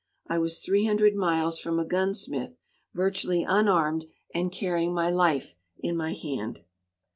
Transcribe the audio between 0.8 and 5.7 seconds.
hundred miles from a gunsmith, virtually unarmed, and carrying my life